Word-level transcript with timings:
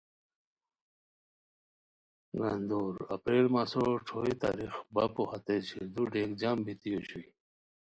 گندور 2.39 2.93
(اپریل) 3.15 3.47
مسو 3.53 3.85
ݯھوئے 4.05 4.33
تاریخ: 4.41 4.73
پایو 4.93 5.23
ہتے 5.31 5.55
چھیردو 5.67 6.03
ڈیک 6.11 6.29
جم 6.39 6.57
بیتی 6.65 6.89
اوشوئے 6.93 7.27